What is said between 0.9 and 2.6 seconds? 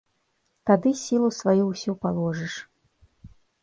сілу сваю ўсю паложыш.